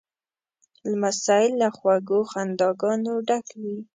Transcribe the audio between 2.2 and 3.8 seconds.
خنداګانو ډک وي.